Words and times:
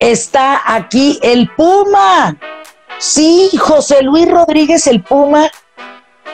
está 0.00 0.62
aquí 0.64 1.20
el 1.22 1.48
Puma. 1.50 2.36
Sí, 2.98 3.50
José 3.56 4.02
Luis 4.02 4.28
Rodríguez 4.28 4.86
el 4.86 5.02
Puma, 5.02 5.50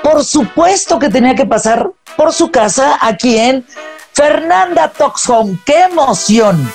por 0.02 0.24
supuesto 0.24 0.98
que 0.98 1.10
tenía 1.10 1.34
que 1.34 1.44
pasar 1.44 1.90
por 2.16 2.32
su 2.32 2.50
casa 2.50 2.98
aquí 3.00 3.36
en 3.36 3.66
Fernanda 4.12 4.90
Talks. 4.90 5.28
¡Qué 5.64 5.82
emoción! 5.82 6.72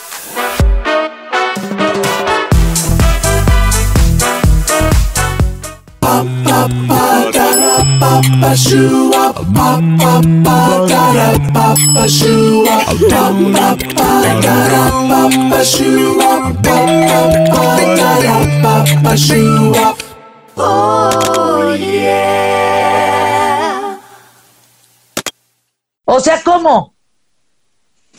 O 26.06 26.20
sea, 26.20 26.42
¿cómo? 26.44 26.94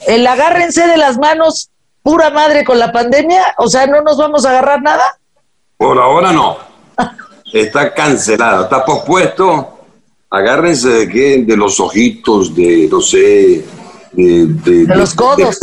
El 0.07 0.27
agárrense 0.27 0.87
de 0.87 0.97
las 0.97 1.19
manos, 1.19 1.71
pura 2.03 2.31
madre 2.31 2.65
con 2.65 2.79
la 2.79 2.91
pandemia, 2.91 3.55
o 3.59 3.69
sea, 3.69 3.87
¿no 3.87 4.01
nos 4.01 4.17
vamos 4.17 4.45
a 4.45 4.51
agarrar 4.51 4.83
nada? 4.83 5.19
Por 5.77 5.99
ahora 5.99 6.33
no. 6.33 6.57
Está 7.53 7.93
cancelado, 7.93 8.65
está 8.65 8.83
pospuesto. 8.83 9.72
Agárrense 10.33 10.89
de 10.89 11.09
qué? 11.11 11.45
De 11.47 11.57
los 11.59 11.79
ojitos, 11.79 12.55
de, 12.55 12.89
no 12.91 13.03
sé, 13.03 13.63
de, 14.13 14.47
de, 14.47 14.97
los 14.97 15.13
codos. 15.13 15.61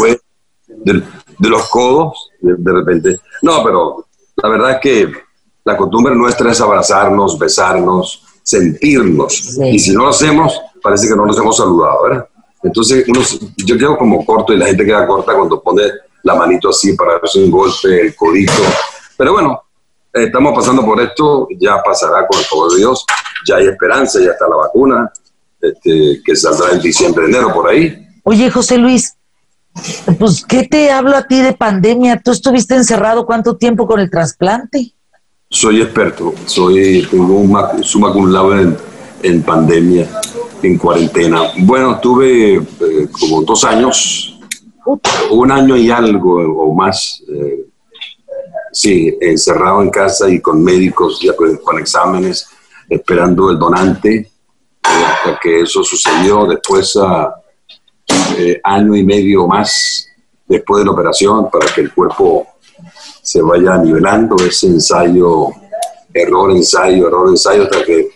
de, 0.68 1.50
los 1.50 1.70
codos, 1.70 2.30
de, 2.40 2.72
repente. 2.72 3.20
No, 3.42 3.64
pero 3.64 4.06
la 4.36 4.50
verdad 4.50 4.72
es 4.74 4.78
que 4.80 5.12
la 5.66 5.76
costumbre 5.76 6.16
nuestra 6.16 6.52
es 6.52 6.62
abrazarnos, 6.62 7.40
besarnos, 7.40 8.24
sentirnos. 8.44 9.58
Y 9.58 9.80
si 9.80 9.92
no 9.92 10.04
lo 10.04 10.10
hacemos, 10.10 10.62
parece 10.84 11.08
que 11.08 11.16
no 11.16 11.26
nos 11.26 11.40
hemos 11.40 11.58
saludado, 11.58 12.04
¿verdad? 12.04 12.28
Entonces, 12.62 13.06
yo 13.58 13.76
quedo 13.76 13.98
como 13.98 14.24
corto 14.24 14.54
y 14.54 14.58
la 14.58 14.68
gente 14.68 14.86
queda 14.86 15.08
corta 15.08 15.34
cuando 15.34 15.64
pone 15.64 15.82
la 16.22 16.36
manito 16.36 16.70
así 16.70 16.94
para 16.94 17.18
hacer 17.18 17.44
un 17.44 17.50
golpe, 17.50 18.02
el 18.02 18.16
codito. 18.16 18.54
Pero 19.18 19.34
bueno, 19.34 19.64
estamos 20.14 20.54
pasando 20.54 20.86
por 20.86 21.02
esto, 21.02 21.48
ya 21.60 21.82
pasará 21.82 22.28
con 22.28 22.40
el 22.40 22.46
favor 22.46 22.72
de 22.72 22.78
Dios, 22.78 23.04
ya 23.50 23.56
hay 23.58 23.68
esperanza, 23.68 24.20
ya 24.20 24.32
está 24.32 24.48
la 24.48 24.56
vacuna, 24.56 25.12
este, 25.62 26.22
que 26.24 26.36
saldrá 26.36 26.74
en 26.74 26.82
diciembre, 26.82 27.26
enero, 27.26 27.54
por 27.54 27.70
ahí. 27.70 28.08
Oye, 28.24 28.50
José 28.52 28.78
Luis, 28.78 29.16
pues, 30.18 30.46
¿qué 30.46 30.64
te 30.64 30.92
hablo 30.92 31.16
a 31.16 31.28
ti 31.28 31.42
de 31.42 31.54
pandemia? 31.54 32.22
¿Tú 32.24 32.32
estuviste 32.32 32.76
encerrado 32.76 33.26
cuánto 33.26 33.58
tiempo 33.58 33.88
con 33.88 34.00
el 34.00 34.10
trasplante? 34.10 34.94
Soy 35.50 35.82
experto, 35.82 36.34
soy, 36.46 37.08
tengo 37.10 37.40
un 37.40 37.84
suma 37.84 38.14
cum 38.14 38.32
laude 38.32 38.78
en, 39.24 39.42
pandemia, 39.42 40.08
en 40.62 40.78
cuarentena. 40.78 41.42
Bueno, 41.58 42.00
tuve 42.00 42.56
eh, 42.56 42.64
como 43.20 43.42
dos 43.42 43.64
años, 43.64 44.40
un 45.32 45.52
año 45.52 45.76
y 45.76 45.90
algo 45.90 46.36
o 46.36 46.74
más, 46.74 47.24
eh, 47.28 47.66
sí, 48.72 49.18
encerrado 49.20 49.82
en 49.82 49.90
casa 49.90 50.30
y 50.30 50.40
con 50.40 50.64
médicos, 50.64 51.20
ya 51.22 51.34
con, 51.36 51.80
exámenes, 51.80 52.48
esperando 52.90 53.52
el 53.52 53.60
donante, 53.60 54.16
eh, 54.16 54.30
hasta 54.84 55.40
que 55.42 55.62
eso 55.62 55.84
sucedió. 55.84 56.46
Después, 56.46 56.98
a 56.98 57.36
año 58.64 58.96
y 58.96 59.04
medio 59.04 59.48
más 59.48 60.08
después 60.48 60.80
de 60.80 60.86
la 60.86 60.92
operación, 60.92 61.50
para 61.50 61.72
que 61.74 61.82
el 61.82 61.94
cuerpo 61.94 62.48
se 63.22 63.42
vaya 63.42 63.78
nivelando 63.78 64.36
ese 64.38 64.68
ensayo, 64.68 65.50
error, 66.14 66.52
ensayo, 66.52 67.08
error, 67.08 67.30
ensayo, 67.30 67.64
hasta 67.64 67.84
que 67.84 68.10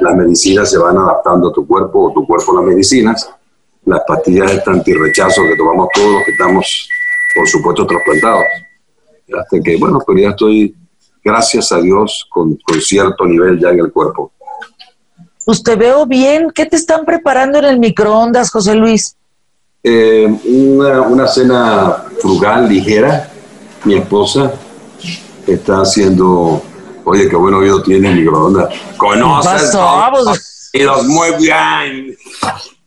las 0.00 0.14
medicinas 0.16 0.70
se 0.70 0.78
van 0.78 0.98
adaptando 0.98 1.48
a 1.48 1.52
tu 1.52 1.66
cuerpo 1.66 2.08
o 2.08 2.12
tu 2.12 2.26
cuerpo 2.26 2.52
a 2.52 2.60
las 2.60 2.64
medicinas. 2.64 3.30
Las 3.84 4.00
pastillas 4.06 4.52
de 4.52 4.62
antirrechazo 4.66 5.42
que 5.42 5.56
tomamos 5.56 5.88
todos 5.94 6.24
que 6.24 6.32
estamos, 6.32 6.88
por 7.36 7.48
supuesto, 7.48 7.86
trasplantados. 7.86 8.44
Hasta 9.38 9.60
que, 9.60 9.76
bueno, 9.76 10.00
pues 10.04 10.20
ya 10.20 10.30
estoy, 10.30 10.74
gracias 11.26 11.72
a 11.72 11.80
Dios, 11.80 12.24
con, 12.30 12.56
con 12.56 12.80
cierto 12.80 13.26
nivel 13.26 13.58
ya 13.58 13.70
en 13.70 13.80
el 13.80 13.92
cuerpo. 13.92 14.32
Pues 15.44 15.60
te 15.62 15.74
veo 15.74 16.06
bien. 16.06 16.52
¿Qué 16.54 16.66
te 16.66 16.76
están 16.76 17.04
preparando 17.04 17.58
en 17.58 17.64
el 17.64 17.78
microondas, 17.80 18.50
José 18.50 18.76
Luis? 18.76 19.16
Eh, 19.82 20.26
una, 20.44 21.02
una, 21.02 21.26
cena 21.26 22.04
frugal, 22.20 22.68
ligera, 22.68 23.28
mi 23.84 23.94
esposa 23.94 24.52
está 25.46 25.82
haciendo, 25.82 26.62
oye, 27.04 27.28
qué 27.28 27.36
buen 27.36 27.54
oído 27.54 27.82
tiene 27.82 28.10
el 28.10 28.16
microondas. 28.16 28.72
Conoces 28.96 29.76
y 30.72 30.82
los 30.82 31.06
muy 31.06 31.28
bien. 31.38 32.16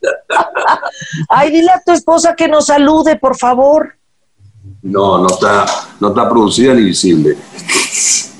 Ay, 1.29 1.51
dile 1.51 1.71
a 1.71 1.81
tu 1.81 1.91
esposa 1.91 2.35
que 2.35 2.47
nos 2.47 2.67
salude, 2.67 3.17
por 3.17 3.37
favor. 3.37 3.95
No, 4.81 5.17
no 5.17 5.27
está, 5.27 5.65
no 5.99 6.09
está 6.09 6.29
producida 6.29 6.73
ni 6.73 6.83
visible. 6.83 7.37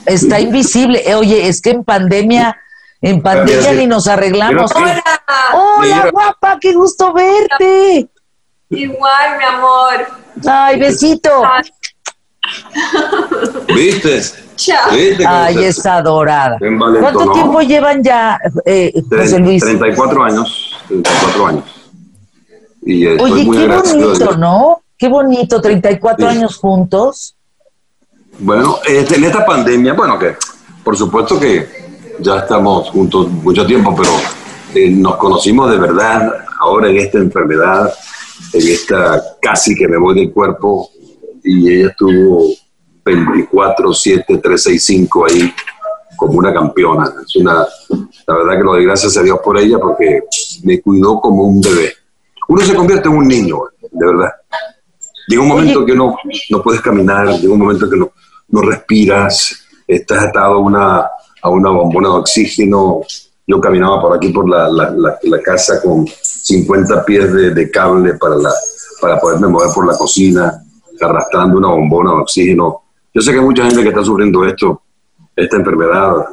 Está 0.06 0.40
invisible. 0.40 1.02
Eh, 1.06 1.16
oye, 1.16 1.48
es 1.48 1.62
que 1.62 1.72
en 1.72 1.84
pandemia, 1.84 2.58
en 3.02 3.22
pandemia 3.22 3.74
ni 3.74 3.88
nos 3.88 4.08
arreglamos. 4.08 4.72
Hola, 4.76 5.04
hola, 5.54 6.10
guapa, 6.12 6.58
qué 6.60 6.74
gusto 6.74 7.14
verte. 7.14 8.10
Igual, 8.70 9.38
mi 9.38 9.44
amor. 9.44 10.08
Ay, 10.48 10.80
besito. 10.80 11.30
¿Viste? 13.74 14.22
Ay, 15.28 15.64
es 15.64 15.86
adorada. 15.86 16.58
¿Cuánto 16.60 17.32
tiempo 17.32 17.62
llevan 17.62 18.04
ya, 18.04 18.40
eh, 18.66 18.94
José 19.10 19.40
Luis? 19.40 19.64
34 19.64 20.24
años. 20.24 20.78
34 20.88 21.48
años. 21.48 21.64
Y 22.82 23.06
Oye, 23.08 23.50
qué 23.50 23.68
bonito, 23.68 24.38
¿no? 24.38 24.82
Qué 24.98 25.08
bonito, 25.08 25.62
34 25.62 26.28
años 26.28 26.58
juntos. 26.58 27.36
Bueno, 28.42 28.78
este, 28.88 29.16
en 29.16 29.26
esta 29.26 29.46
pandemia, 29.46 29.94
bueno, 29.94 30.18
que 30.18 30.36
por 30.84 30.96
supuesto 30.96 31.38
que 31.38 31.68
ya 32.20 32.40
estamos 32.40 32.90
juntos 32.90 33.30
mucho 33.30 33.66
tiempo, 33.66 33.94
pero 33.96 34.12
eh, 34.74 34.90
nos 34.92 35.18
conocimos 35.18 35.70
de 35.70 35.78
verdad 35.78 36.34
ahora 36.60 36.90
en 36.90 36.98
esta 36.98 37.18
enfermedad, 37.18 37.94
en 38.54 38.68
esta 38.68 39.22
casi 39.42 39.76
que 39.76 39.90
me 39.90 39.98
voy 39.98 40.16
del 40.16 40.32
cuerpo, 40.32 40.90
y 41.44 41.74
ella 41.74 41.90
estuvo 41.90 42.46
24, 43.04 43.94
7, 43.94 44.40
3, 44.42 44.64
6, 44.64 44.84
5 44.86 45.26
ahí 45.26 45.54
como 46.16 46.40
una 46.40 46.54
campeona. 46.54 47.12
Es 47.26 47.36
una, 47.36 47.66
la 48.26 48.36
verdad 48.36 48.58
que 48.58 48.64
lo 48.64 48.72
doy 48.72 48.86
gracias 48.86 49.18
a 49.18 49.22
Dios 49.22 49.40
por 49.44 49.58
ella 49.58 49.78
porque 49.80 50.22
me 50.64 50.80
cuidó 50.82 51.20
como 51.20 51.44
un 51.44 51.60
bebé. 51.60 51.94
Uno 52.48 52.62
se 52.62 52.74
convierte 52.74 53.10
en 53.10 53.16
un 53.16 53.28
niño, 53.28 53.60
de 53.92 54.06
verdad. 54.06 54.32
Llega 55.28 55.42
un 55.42 55.50
momento 55.50 55.86
que 55.86 55.94
no, 55.94 56.18
no 56.50 56.64
puedes 56.64 56.82
caminar, 56.82 57.28
llega 57.40 57.54
un 57.54 57.60
momento 57.60 57.88
que 57.88 57.98
no, 57.98 58.12
no 58.50 58.62
respiras, 58.62 59.68
estás 59.88 60.26
atado 60.26 60.56
a 60.56 60.60
una, 60.60 61.10
a 61.42 61.50
una 61.50 61.70
bombona 61.72 62.10
de 62.10 62.16
oxígeno. 62.16 63.02
Yo 63.48 63.60
caminaba 63.60 64.02
por 64.02 64.16
aquí, 64.16 64.30
por 64.30 64.50
la, 64.50 64.70
la, 64.70 65.42
casa, 65.42 65.82
con 65.82 66.06
50 66.08 67.04
pies 67.06 67.34
de, 67.34 67.72
cable 67.72 68.14
para, 68.16 68.36
la, 68.36 68.52
para 69.02 69.20
poderme 69.20 69.48
mover 69.48 69.70
por 69.74 69.88
la 69.88 69.98
cocina 69.98 70.64
arrastrando 71.02 71.58
una 71.58 71.70
bombona 71.70 72.12
de 72.12 72.18
oxígeno. 72.18 72.84
Yo 73.14 73.22
sé 73.22 73.32
que 73.32 73.40
hay 73.40 73.46
mucha 73.46 73.66
gente 73.66 73.82
que 73.82 73.90
está 73.90 74.04
sufriendo 74.04 74.46
esto, 74.46 74.82
esta 75.36 75.56
enfermedad, 75.56 76.26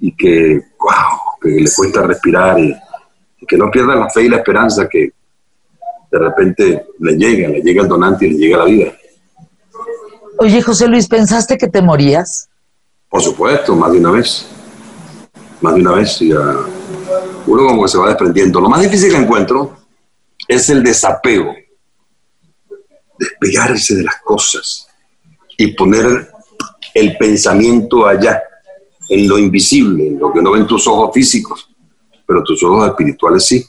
y 0.00 0.14
que, 0.14 0.62
wow, 0.78 1.38
que 1.40 1.48
le 1.48 1.70
cuesta 1.74 2.02
respirar 2.02 2.58
y, 2.58 2.74
que 3.46 3.56
no 3.56 3.70
pierdan 3.70 4.00
la 4.00 4.10
fe 4.10 4.24
y 4.24 4.28
la 4.28 4.38
esperanza 4.38 4.88
que 4.88 5.12
de 6.10 6.18
repente 6.18 6.86
le 6.98 7.16
llega, 7.16 7.48
le 7.48 7.60
llega 7.60 7.82
el 7.82 7.88
donante 7.88 8.26
y 8.26 8.30
le 8.30 8.38
llega 8.38 8.58
la 8.58 8.64
vida. 8.64 8.92
Oye, 10.38 10.60
José 10.62 10.86
Luis, 10.86 11.08
¿pensaste 11.08 11.56
que 11.56 11.68
te 11.68 11.80
morías? 11.80 12.48
Por 13.08 13.22
supuesto, 13.22 13.74
más 13.74 13.92
de 13.92 13.98
una 13.98 14.10
vez. 14.10 14.46
Más 15.60 15.74
de 15.74 15.80
una 15.80 15.92
vez. 15.92 16.18
Ya 16.20 16.38
uno 17.46 17.66
como 17.66 17.82
que 17.82 17.88
se 17.88 17.98
va 17.98 18.08
desprendiendo. 18.08 18.60
Lo 18.60 18.68
más 18.68 18.82
difícil 18.82 19.10
que 19.10 19.18
encuentro 19.18 19.76
es 20.48 20.68
el 20.68 20.82
desapego 20.82 21.54
despegarse 23.18 23.94
de 23.94 24.04
las 24.04 24.16
cosas 24.22 24.86
y 25.56 25.68
poner 25.68 26.30
el 26.94 27.16
pensamiento 27.16 28.06
allá, 28.06 28.42
en 29.08 29.28
lo 29.28 29.38
invisible, 29.38 30.08
en 30.08 30.18
lo 30.18 30.32
que 30.32 30.42
no 30.42 30.52
ven 30.52 30.66
tus 30.66 30.86
ojos 30.86 31.12
físicos, 31.14 31.68
pero 32.26 32.42
tus 32.42 32.62
ojos 32.62 32.88
espirituales 32.88 33.44
sí. 33.44 33.64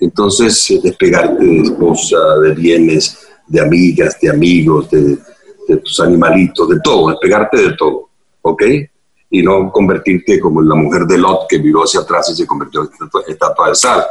Entonces, 0.00 0.70
eh, 0.70 0.80
despegarte 0.82 1.44
de 1.44 1.60
esposa, 1.60 2.16
de 2.42 2.54
bienes, 2.54 3.18
de 3.46 3.60
amigas, 3.60 4.18
de 4.20 4.30
amigos, 4.30 4.90
de, 4.90 5.18
tus 5.76 6.00
animalitos, 6.00 6.68
de 6.68 6.80
todo, 6.80 7.10
despegarte 7.10 7.58
de 7.58 7.76
todo, 7.76 8.08
¿ok? 8.42 8.62
Y 9.30 9.42
no 9.42 9.70
convertirte 9.70 10.40
como 10.40 10.62
la 10.62 10.74
mujer 10.74 11.02
de 11.02 11.18
Lot 11.18 11.46
que 11.48 11.58
miró 11.58 11.82
hacia 11.82 12.00
atrás 12.00 12.30
y 12.30 12.36
se 12.36 12.46
convirtió 12.46 12.82
en 12.82 12.88
estatua 13.32 13.68
de 13.68 13.74
sal. 13.74 14.02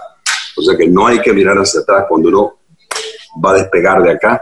O 0.55 0.61
sea 0.61 0.77
que 0.77 0.87
no 0.87 1.07
hay 1.07 1.19
que 1.19 1.33
mirar 1.33 1.57
hacia 1.57 1.81
atrás 1.81 2.05
cuando 2.07 2.29
uno 2.29 2.53
va 3.43 3.51
a 3.51 3.55
despegar 3.55 4.01
de 4.03 4.11
acá, 4.11 4.41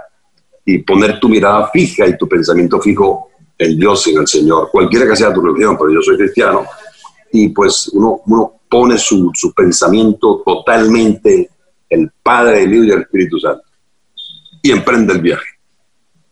y 0.65 0.79
poner 0.79 1.19
tu 1.19 1.29
mirada 1.29 1.69
fija 1.71 2.07
y 2.07 2.17
tu 2.17 2.27
pensamiento 2.27 2.81
fijo 2.81 3.29
en 3.57 3.77
Dios, 3.77 4.07
en 4.07 4.17
el 4.17 4.27
Señor, 4.27 4.69
cualquiera 4.71 5.07
que 5.07 5.15
sea 5.15 5.33
tu 5.33 5.41
religión, 5.41 5.77
pero 5.77 5.91
yo 5.91 6.01
soy 6.01 6.17
cristiano, 6.17 6.65
y 7.31 7.49
pues 7.49 7.89
uno, 7.93 8.21
uno 8.25 8.53
pone 8.69 8.97
su, 8.97 9.31
su 9.33 9.53
pensamiento 9.53 10.41
totalmente 10.45 11.49
el 11.87 12.11
Padre, 12.21 12.63
el 12.63 12.73
Hijo 12.73 12.83
y 12.83 12.91
el 12.91 13.01
Espíritu 13.01 13.39
Santo, 13.39 13.63
y 14.61 14.71
emprende 14.71 15.13
el 15.13 15.21
viaje. 15.21 15.54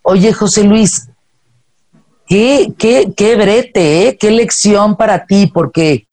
Oye, 0.03 0.33
José 0.33 0.63
Luis, 0.63 1.07
qué, 2.27 2.73
qué, 2.77 3.11
qué 3.15 3.35
brete, 3.35 4.07
¿eh? 4.07 4.17
qué 4.17 4.31
lección 4.31 4.95
para 4.95 5.25
ti, 5.25 5.47
porque 5.47 6.07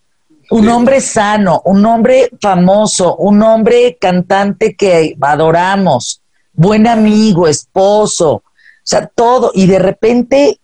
un 0.51 0.69
hombre 0.69 1.01
sano, 1.01 1.61
un 1.65 1.85
hombre 1.85 2.31
famoso, 2.41 3.17
un 3.17 3.43
hombre 3.43 3.99
cantante 4.01 4.75
que 4.75 5.17
adoramos, 5.21 6.23
buen 6.53 6.87
amigo, 6.87 7.47
esposo, 7.47 8.31
o 8.33 8.43
sea, 8.83 9.07
todo, 9.07 9.51
y 9.55 9.67
de 9.67 9.79
repente, 9.79 10.61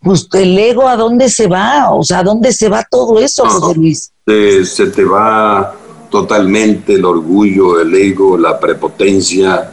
pues 0.00 0.28
el 0.32 0.58
ego, 0.58 0.88
¿a 0.88 0.96
dónde 0.96 1.28
se 1.28 1.46
va? 1.46 1.90
O 1.92 2.02
sea, 2.02 2.20
¿a 2.20 2.24
dónde 2.24 2.52
se 2.52 2.68
va 2.68 2.86
todo 2.88 3.20
eso, 3.20 3.44
José 3.46 3.78
Luis? 3.78 4.12
se 4.64 4.86
te 4.86 5.04
va 5.04 5.74
totalmente 6.08 6.94
el 6.94 7.04
orgullo, 7.04 7.80
el 7.80 7.94
ego, 7.94 8.38
la 8.38 8.58
prepotencia, 8.58 9.70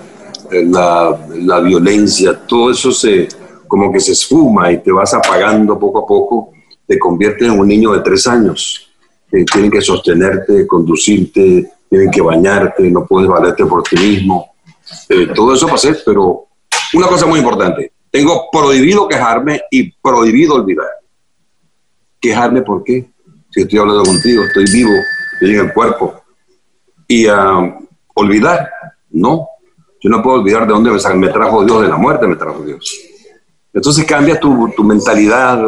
la, 0.51 1.27
la, 1.35 1.59
violencia, 1.59 2.39
todo 2.47 2.71
eso 2.71 2.91
se 2.91 3.27
como 3.67 3.91
que 3.91 3.99
se 3.99 4.13
esfuma 4.13 4.71
y 4.71 4.77
te 4.79 4.91
vas 4.91 5.13
apagando 5.13 5.77
poco 5.77 5.99
a 5.99 6.07
poco, 6.07 6.51
te 6.85 6.97
conviertes 6.97 7.47
en 7.47 7.59
un 7.59 7.67
niño 7.67 7.91
de 7.93 7.99
tres 7.99 8.25
años. 8.27 8.83
que 9.29 9.43
tienen 9.43 9.69
que 9.69 9.81
sostenerte, 9.81 10.65
conducirte, 10.65 11.69
tienen 11.89 12.09
que 12.09 12.21
bañarte, 12.21 12.89
no 12.89 13.05
puedes 13.05 13.29
valerte 13.29 13.65
por 13.65 13.83
ti 13.83 13.97
mismo. 13.97 14.53
Eh, 15.09 15.27
todo 15.35 15.53
eso 15.53 15.67
pasé, 15.67 15.95
pero 16.05 16.47
una 16.93 17.07
cosa 17.07 17.25
muy 17.25 17.39
importante, 17.39 17.91
tengo 18.09 18.47
prohibido 18.49 19.07
quejarme 19.07 19.61
y 19.69 19.91
prohibido 19.91 20.55
olvidar. 20.55 20.87
¿Quejarme 22.21 22.61
por 22.61 22.83
qué? 22.83 23.09
Si 23.49 23.61
estoy 23.61 23.79
hablando 23.79 24.03
contigo, 24.03 24.43
estoy 24.43 24.65
vivo, 24.71 24.93
estoy 25.33 25.55
en 25.55 25.65
el 25.65 25.73
cuerpo. 25.73 26.21
Y 27.07 27.27
uh, 27.27 27.87
olvidar, 28.15 28.69
no, 29.09 29.47
yo 30.01 30.09
no 30.09 30.21
puedo 30.21 30.39
olvidar 30.39 30.67
de 30.67 30.73
dónde 30.73 30.91
me, 30.91 31.29
trajo 31.29 31.63
Dios, 31.63 31.81
de 31.81 31.87
la 31.87 31.97
muerte 31.97 32.27
me 32.27 32.35
trajo 32.35 32.61
Dios. 32.63 32.97
Entonces 33.73 34.05
cambia 34.05 34.39
tu, 34.39 34.69
tu, 34.75 34.83
mentalidad, 34.83 35.63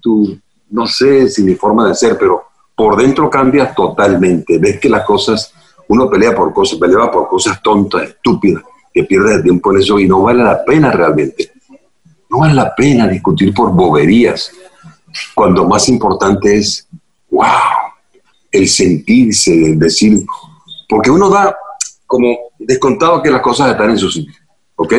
tu, 0.00 0.38
no 0.70 0.86
sé 0.86 1.28
si 1.28 1.42
mi 1.42 1.54
forma 1.54 1.88
de 1.88 1.94
ser, 1.94 2.16
pero 2.18 2.44
por 2.74 2.96
dentro 2.96 3.28
cambia 3.30 3.74
totalmente. 3.74 4.58
Ves 4.58 4.78
que 4.78 4.88
las 4.88 5.04
cosas, 5.04 5.52
uno 5.88 6.08
pelea 6.08 6.34
por 6.34 6.52
cosas, 6.52 6.78
pelea 6.78 7.10
por 7.10 7.28
cosas 7.28 7.60
tontas, 7.62 8.02
estúpidas, 8.02 8.62
que 8.92 9.04
pierdes 9.04 9.36
el 9.36 9.42
tiempo 9.42 9.72
en 9.72 9.80
eso 9.80 9.98
y 9.98 10.06
no 10.06 10.22
vale 10.22 10.42
la 10.42 10.64
pena 10.64 10.90
realmente. 10.90 11.52
No 12.30 12.38
vale 12.40 12.54
la 12.54 12.74
pena 12.74 13.06
discutir 13.06 13.54
por 13.54 13.72
boberías, 13.72 14.50
cuando 15.34 15.64
más 15.66 15.88
importante 15.88 16.56
es, 16.56 16.86
wow, 17.30 17.46
el 18.50 18.68
sentirse, 18.68 19.52
el 19.52 19.78
decir, 19.78 20.24
porque 20.88 21.10
uno 21.10 21.28
da 21.30 21.56
como 22.06 22.45
descontado 22.58 23.22
que 23.22 23.30
las 23.30 23.40
cosas 23.40 23.70
están 23.70 23.90
en 23.90 23.98
su 23.98 24.10
sitio, 24.10 24.34
¿ok? 24.76 24.94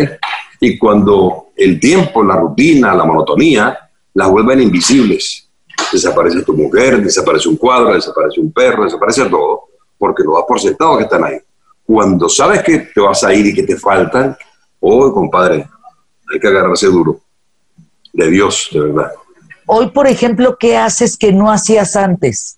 Y 0.59 0.77
cuando 0.77 1.47
el 1.55 1.79
tiempo, 1.79 2.23
la 2.23 2.35
rutina, 2.35 2.93
la 2.93 3.05
monotonía, 3.05 3.77
las 4.13 4.29
vuelven 4.29 4.61
invisibles, 4.61 5.47
desaparece 5.91 6.43
tu 6.43 6.53
mujer, 6.53 7.01
desaparece 7.01 7.49
un 7.49 7.57
cuadro, 7.57 7.93
desaparece 7.93 8.39
un 8.39 8.51
perro, 8.51 8.83
desaparece 8.83 9.25
todo, 9.25 9.65
porque 9.97 10.23
lo 10.23 10.35
das 10.35 10.45
por 10.47 10.59
sentado 10.59 10.97
que 10.97 11.03
están 11.03 11.23
ahí. 11.23 11.37
Cuando 11.85 12.27
sabes 12.27 12.63
que 12.63 12.79
te 12.93 12.99
vas 12.99 13.23
a 13.23 13.33
ir 13.33 13.45
y 13.45 13.53
que 13.53 13.63
te 13.63 13.77
faltan, 13.77 14.35
oh, 14.79 15.13
compadre, 15.13 15.67
hay 16.31 16.39
que 16.39 16.47
agarrarse 16.47 16.87
duro. 16.87 17.19
De 18.11 18.29
Dios, 18.29 18.69
de 18.71 18.79
verdad. 18.79 19.11
Hoy, 19.67 19.91
por 19.91 20.07
ejemplo, 20.07 20.57
¿qué 20.59 20.77
haces 20.77 21.17
que 21.17 21.31
no 21.31 21.51
hacías 21.51 21.95
antes? 21.95 22.57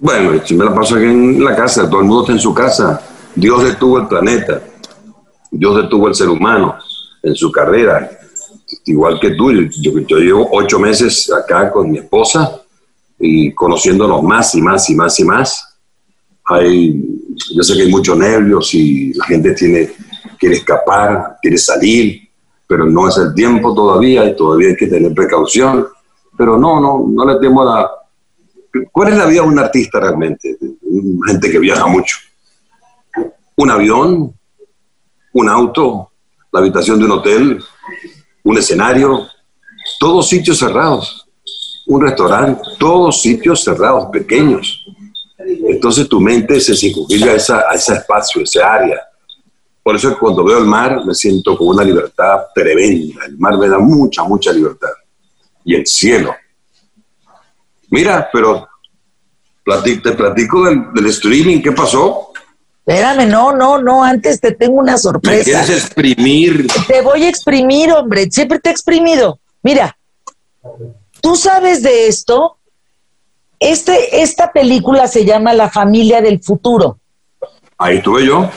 Bueno, 0.00 0.44
si 0.44 0.54
me 0.54 0.64
la 0.64 0.74
paso 0.74 0.96
aquí 0.96 1.04
en 1.04 1.42
la 1.42 1.56
casa, 1.56 1.88
todo 1.88 2.00
el 2.00 2.06
mundo 2.06 2.22
está 2.22 2.32
en 2.32 2.40
su 2.40 2.54
casa. 2.54 3.00
Dios 3.38 3.62
detuvo 3.62 4.00
el 4.00 4.08
planeta, 4.08 4.60
Dios 5.50 5.76
detuvo 5.76 6.08
el 6.08 6.14
ser 6.14 6.28
humano 6.28 6.76
en 7.22 7.36
su 7.36 7.52
carrera, 7.52 8.10
igual 8.84 9.20
que 9.20 9.30
tú. 9.30 9.52
Yo, 9.80 10.18
llevo 10.18 10.48
ocho 10.52 10.80
meses 10.80 11.32
acá 11.32 11.70
con 11.70 11.88
mi 11.88 11.98
esposa 11.98 12.60
y 13.16 13.52
conociéndonos 13.52 14.24
más 14.24 14.54
y 14.56 14.60
más 14.60 14.90
y 14.90 14.94
más 14.96 15.20
y 15.20 15.24
más. 15.24 15.78
Hay, 16.46 17.00
yo 17.54 17.62
sé 17.62 17.74
que 17.74 17.82
hay 17.82 17.90
muchos 17.90 18.18
nervios 18.18 18.74
y 18.74 19.12
la 19.14 19.24
gente 19.26 19.52
tiene, 19.52 19.90
quiere 20.36 20.56
escapar, 20.56 21.36
quiere 21.40 21.58
salir, 21.58 22.28
pero 22.66 22.86
no 22.86 23.08
es 23.08 23.16
el 23.18 23.34
tiempo 23.34 23.72
todavía 23.72 24.28
y 24.28 24.34
todavía 24.34 24.70
hay 24.70 24.76
que 24.76 24.88
tener 24.88 25.14
precaución. 25.14 25.86
Pero 26.36 26.58
no, 26.58 26.80
no, 26.80 27.06
no 27.08 27.24
le 27.24 27.38
temo 27.38 27.62
a 27.62 27.64
la, 27.64 27.90
¿Cuál 28.90 29.12
es 29.12 29.16
la 29.16 29.26
vida 29.26 29.42
de 29.42 29.48
un 29.48 29.58
artista 29.58 30.00
realmente? 30.00 30.58
Gente 31.26 31.50
que 31.50 31.58
viaja 31.60 31.86
mucho. 31.86 32.16
Un 33.58 33.70
avión, 33.70 34.34
un 35.34 35.48
auto, 35.48 36.10
la 36.50 36.60
habitación 36.60 36.98
de 36.98 37.04
un 37.04 37.10
hotel, 37.12 37.62
un 38.44 38.58
escenario, 38.58 39.26
todos 40.00 40.28
sitios 40.28 40.58
cerrados. 40.58 41.26
Un 41.86 42.02
restaurante, 42.02 42.62
todos 42.78 43.20
sitios 43.20 43.62
cerrados, 43.62 44.08
pequeños. 44.12 44.84
Entonces 45.38 46.08
tu 46.08 46.20
mente 46.20 46.60
se 46.60 46.74
circunscribe 46.74 47.30
a, 47.30 47.70
a 47.70 47.74
ese 47.74 47.94
espacio, 47.94 48.42
ese 48.42 48.62
área. 48.62 49.00
Por 49.82 49.96
eso 49.96 50.18
cuando 50.18 50.44
veo 50.44 50.58
el 50.58 50.66
mar 50.66 51.04
me 51.04 51.14
siento 51.14 51.56
con 51.56 51.68
una 51.68 51.84
libertad 51.84 52.46
tremenda. 52.54 53.24
El 53.26 53.38
mar 53.38 53.58
me 53.58 53.68
da 53.68 53.78
mucha, 53.78 54.22
mucha 54.24 54.52
libertad. 54.52 54.90
Y 55.64 55.74
el 55.74 55.86
cielo 55.86 56.34
Mira, 57.90 58.28
pero 58.32 58.68
te 59.82 60.12
platico 60.12 60.64
del, 60.64 61.06
streaming, 61.06 61.60
¿qué 61.60 61.72
pasó? 61.72 62.27
Espérame, 62.88 63.28
no, 63.28 63.54
no, 63.54 63.76
no, 63.76 64.02
antes 64.02 64.40
te 64.40 64.52
tengo 64.52 64.76
una 64.76 64.96
sorpresa. 64.96 65.36
¿Me 65.36 65.44
quieres 65.44 65.68
exprimir? 65.68 66.66
Te 66.86 67.02
voy 67.02 67.24
a 67.24 67.28
exprimir, 67.28 67.92
hombre, 67.92 68.30
siempre 68.30 68.58
te 68.60 68.70
he 68.70 68.72
exprimido. 68.72 69.38
Mira, 69.62 69.94
¿tú 71.20 71.36
sabes 71.36 71.82
de 71.82 72.08
esto? 72.08 72.56
Este, 73.60 74.22
esta 74.22 74.52
película 74.52 75.06
se 75.06 75.26
llama 75.26 75.52
La 75.52 75.68
familia 75.68 76.22
del 76.22 76.42
futuro. 76.42 76.98
Ahí 77.76 78.00
tuve 78.00 78.24
yo. 78.24 78.48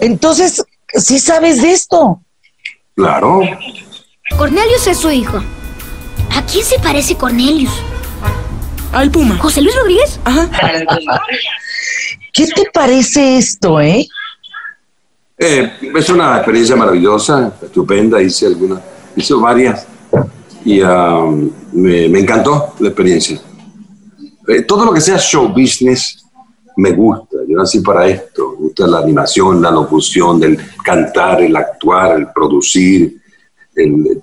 Entonces, 0.00 0.64
¿sí 0.94 1.18
sabes 1.18 1.60
de 1.60 1.72
esto? 1.72 2.22
Claro. 2.96 3.42
Cornelius 4.38 4.86
es 4.86 4.96
su 4.96 5.10
hijo. 5.10 5.42
¿A 6.34 6.42
quién 6.46 6.64
se 6.64 6.78
parece 6.78 7.14
Cornelius? 7.16 7.82
Al 8.92 9.10
Puma. 9.10 9.36
¿José 9.36 9.60
Luis 9.60 9.76
Rodríguez? 9.76 10.18
Ajá. 10.24 10.48
¿Qué 12.34 12.48
te 12.48 12.64
parece 12.72 13.38
esto, 13.38 13.80
eh? 13.80 14.08
eh? 15.38 15.72
es 15.94 16.08
una 16.10 16.38
experiencia 16.38 16.74
maravillosa, 16.74 17.56
estupenda, 17.62 18.20
hice 18.20 18.46
algunas, 18.46 18.82
hice 19.14 19.34
varias 19.34 19.86
y 20.64 20.82
um, 20.82 21.48
me, 21.74 22.06
encantó 22.06 22.74
la 22.80 22.88
experiencia. 22.88 23.40
Eh, 24.48 24.62
todo 24.62 24.84
lo 24.84 24.92
que 24.92 25.00
sea 25.00 25.16
show 25.16 25.48
business 25.50 26.26
me 26.76 26.90
gusta, 26.90 27.36
yo 27.48 27.56
nací 27.56 27.78
para 27.78 28.08
esto, 28.08 28.56
me 28.58 28.64
gusta 28.64 28.88
la 28.88 28.98
animación, 28.98 29.62
la 29.62 29.70
locución, 29.70 30.42
el 30.42 30.58
cantar, 30.82 31.40
el 31.40 31.54
actuar, 31.54 32.18
el 32.18 32.32
producir, 32.32 33.16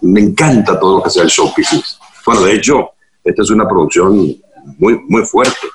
me 0.02 0.20
encanta 0.20 0.78
todo 0.78 0.98
lo 0.98 1.04
que 1.04 1.10
sea 1.10 1.24
el 1.24 1.30
show 1.30 1.50
business. 1.56 1.98
Bueno, 2.26 2.42
de 2.42 2.56
hecho, 2.56 2.90
esta 3.24 3.42
es 3.42 3.50
una 3.52 3.66
producción 3.66 4.36
muy, 4.78 5.00
muy 5.08 5.24
fuerte, 5.24 5.68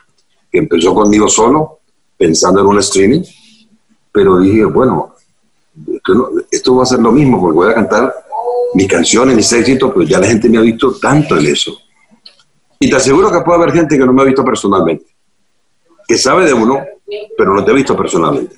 que 0.52 0.58
empezó 0.58 0.94
conmigo 0.94 1.28
solo, 1.28 1.75
pensando 2.16 2.60
en 2.60 2.66
un 2.66 2.78
streaming, 2.78 3.22
pero 4.12 4.38
dije, 4.38 4.64
bueno, 4.64 5.14
esto, 6.50 6.76
va 6.76 6.82
a 6.82 6.86
ser 6.86 7.00
lo 7.00 7.12
mismo, 7.12 7.40
porque 7.40 7.56
voy 7.56 7.70
a 7.70 7.74
cantar 7.74 8.14
mis 8.74 8.88
canciones, 8.88 9.36
mis 9.36 9.52
éxitos, 9.52 9.90
pero 9.92 10.06
ya 10.06 10.18
la 10.18 10.26
gente 10.26 10.48
me 10.48 10.58
ha 10.58 10.62
visto 10.62 10.96
tanto 10.98 11.36
en 11.36 11.46
eso. 11.46 11.76
Y 12.80 12.90
te 12.90 12.96
aseguro 12.96 13.30
que 13.30 13.40
puede 13.40 13.62
haber 13.62 13.74
gente 13.74 13.98
que 13.98 14.04
no 14.04 14.12
me 14.12 14.22
ha 14.22 14.26
visto 14.26 14.44
personalmente, 14.44 15.06
que 16.06 16.16
sabe 16.16 16.46
de 16.46 16.54
uno, 16.54 16.82
pero 17.36 17.54
no 17.54 17.64
te 17.64 17.70
ha 17.70 17.74
visto 17.74 17.96
personalmente. 17.96 18.56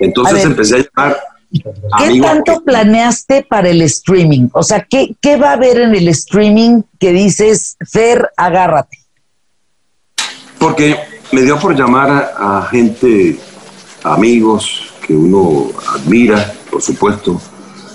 Entonces 0.00 0.44
empecé 0.44 0.76
a 0.76 0.78
llamar 0.78 1.16
¿Qué 1.50 2.20
tanto 2.20 2.62
planeaste 2.62 3.46
para 3.48 3.70
el 3.70 3.80
streaming? 3.82 4.48
O 4.52 4.62
sea, 4.62 4.86
¿qué, 4.88 5.16
¿qué 5.20 5.36
va 5.36 5.50
a 5.50 5.52
haber 5.54 5.80
en 5.80 5.94
el 5.94 6.08
streaming 6.08 6.82
que 6.98 7.12
dices, 7.12 7.76
Fer, 7.90 8.30
agárrate? 8.36 8.98
Porque 10.58 10.98
me 11.32 11.42
dio 11.42 11.58
por 11.58 11.74
llamar 11.76 12.34
a, 12.36 12.66
gente, 12.70 13.38
amigos 14.02 14.92
que 15.06 15.14
uno 15.14 15.68
admira, 15.94 16.52
por 16.70 16.80
supuesto, 16.80 17.40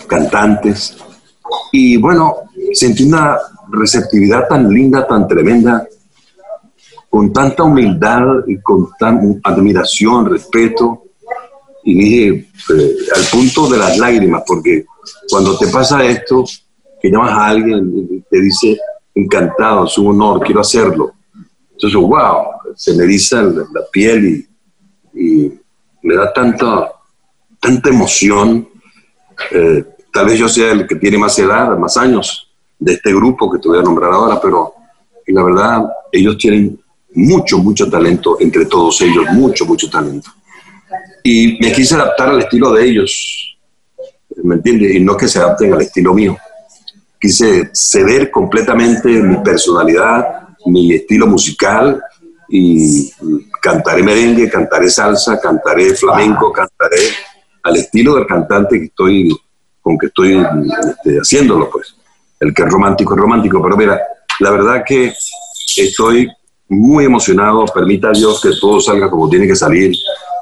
cantantes. 0.08 0.98
Y 1.72 1.98
bueno, 1.98 2.36
sentí 2.74 3.04
una 3.04 3.38
receptividad 3.72 4.48
tan 4.48 4.70
linda, 4.70 5.08
tan 5.08 5.28
tremenda, 5.28 5.88
con 7.10 7.32
tanta 7.34 7.63
humildad 7.63 8.25
y 8.48 8.60
con 8.60 8.90
tanta 8.98 9.50
admiración, 9.50 10.25
respeto. 10.30 11.04
Y 11.84 11.96
dije, 11.96 12.28
eh, 12.30 12.96
al 13.16 13.24
punto 13.32 13.68
de 13.68 13.78
las 13.78 13.98
lágrimas, 13.98 14.44
porque 14.48 14.86
cuando 15.30 15.58
te 15.58 15.68
pasa 15.68 16.04
esto, 16.06 16.46
que 17.02 17.10
llamas 17.10 17.32
a 17.32 17.48
alguien 17.48 18.08
y 18.10 18.20
te 18.22 18.40
dice, 18.40 18.78
encantado, 19.13 19.86
es 19.86 19.98
un 19.98 20.08
honor, 20.08 20.42
quiero 20.42 20.62
hacerlo. 20.62 21.13
Entonces, 21.74 22.00
wow, 22.00 22.46
se 22.75 22.94
me 22.94 23.03
eriza 23.03 23.42
la, 23.42 23.65
piel 23.92 24.48
y, 25.13 25.20
y, 25.20 25.60
me 26.01 26.15
da 26.15 26.34
tanta, 26.34 26.92
tanta 27.60 27.89
emoción. 27.89 28.68
Eh, 29.51 29.86
tal 30.12 30.25
vez 30.25 30.38
yo 30.38 30.50
sea 30.50 30.72
el 30.72 30.86
que 30.86 30.96
tiene 30.96 31.18
más 31.18 31.38
edad, 31.39 31.77
más 31.77 31.96
años 31.98 32.51
de 32.77 32.94
este 32.94 33.13
grupo 33.13 33.50
que 33.50 33.60
te 33.60 33.70
voy 33.70 33.80
a 33.80 33.84
nombrar 33.84 34.12
ahora, 34.12 34.39
pero 34.42 34.74
la 35.27 35.44
verdad, 35.44 35.84
ellos 36.12 36.38
tienen 36.38 36.77
mucho, 37.15 37.58
mucho 37.60 37.89
talento 37.89 38.38
entre 38.39 38.65
todos 38.65 39.00
ellos, 39.01 39.25
mucho, 39.32 39.65
mucho 39.65 39.89
talento. 39.89 40.30
Y 41.24 41.58
me 41.62 41.72
quise 41.72 41.96
adaptar 41.96 42.30
al 42.30 42.39
estilo 42.39 42.72
de 42.74 42.86
ellos, 42.86 43.58
¿me 44.44 44.56
entiendes? 44.56 44.96
Y 44.96 45.00
no 45.00 45.15
que 45.15 45.27
se 45.27 45.39
adapten 45.39 45.74
al 45.74 45.82
estilo 45.82 46.13
mío. 46.13 46.38
Quise 47.20 47.70
ceder 47.74 48.30
completamente 48.30 49.08
mi 49.10 49.38
personalidad, 49.38 50.50
mi 50.65 50.94
estilo 50.94 51.27
musical 51.27 52.01
y 52.55 53.12
cantaré 53.60 54.03
merengue, 54.03 54.48
cantaré 54.48 54.88
salsa, 54.88 55.39
cantaré 55.41 55.95
flamenco, 55.95 56.51
cantaré 56.51 57.00
al 57.63 57.77
estilo 57.77 58.13
del 58.13 58.27
cantante 58.27 58.77
que 58.77 58.86
estoy, 58.86 59.36
con 59.81 59.98
que 59.98 60.05
estoy 60.05 60.38
este, 60.38 61.17
haciéndolo, 61.17 61.67
pues. 61.72 61.95
El 62.39 62.53
que 62.53 62.62
es 62.62 62.69
romántico 62.69 63.15
es 63.15 63.19
romántico, 63.19 63.60
pero 63.63 63.75
mira, 63.75 64.00
la 64.39 64.51
verdad 64.51 64.83
que 64.86 65.12
estoy 65.77 66.29
muy 66.69 67.05
emocionado, 67.05 67.65
permita 67.74 68.10
a 68.10 68.12
Dios 68.12 68.39
que 68.39 68.51
todo 68.62 68.79
salga 68.79 69.10
como 69.10 69.27
tiene 69.27 69.48
que 69.48 69.55
salir, 69.55 69.95